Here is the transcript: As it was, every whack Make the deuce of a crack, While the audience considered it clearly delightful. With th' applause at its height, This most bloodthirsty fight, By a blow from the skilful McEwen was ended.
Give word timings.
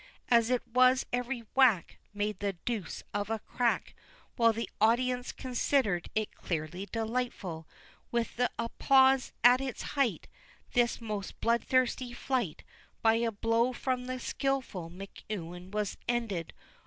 As 0.29 0.49
it 0.49 0.65
was, 0.65 1.05
every 1.13 1.41
whack 1.53 1.99
Make 2.11 2.39
the 2.39 2.53
deuce 2.65 3.03
of 3.13 3.29
a 3.29 3.37
crack, 3.37 3.93
While 4.35 4.51
the 4.51 4.67
audience 4.81 5.31
considered 5.31 6.09
it 6.15 6.33
clearly 6.33 6.87
delightful. 6.91 7.67
With 8.09 8.35
th' 8.37 8.49
applause 8.57 9.31
at 9.43 9.61
its 9.61 9.83
height, 9.93 10.27
This 10.73 11.01
most 11.01 11.39
bloodthirsty 11.39 12.13
fight, 12.13 12.63
By 13.03 13.13
a 13.17 13.31
blow 13.31 13.73
from 13.73 14.05
the 14.07 14.19
skilful 14.19 14.89
McEwen 14.89 15.69
was 15.71 15.97
ended. 16.07 16.53